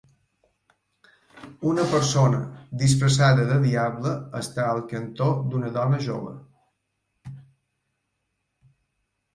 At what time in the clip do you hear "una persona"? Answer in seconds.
1.71-2.39